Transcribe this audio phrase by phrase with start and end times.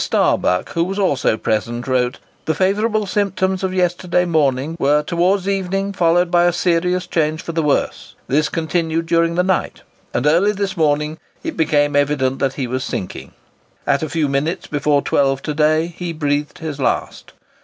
[0.03, 5.93] Starbuck, who was also present, wrote, "The favourable symptoms of yesterday morning were towards evening
[5.93, 8.15] followed by a serious change for the worse.
[8.27, 12.83] This continued during the night, and early this morning it became evident that he was
[12.83, 13.33] sinking.
[13.85, 17.33] At a few minutes before 12 to day he breathed his last.